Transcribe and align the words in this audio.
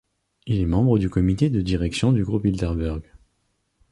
Il 0.47 0.57
est 0.59 0.65
membre 0.65 0.97
du 0.97 1.11
comité 1.11 1.51
de 1.51 1.61
direction 1.61 2.11
du 2.11 2.23
groupe 2.23 2.41
Bilderberg. 2.41 3.03